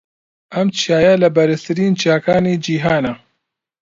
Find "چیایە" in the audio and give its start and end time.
0.77-1.13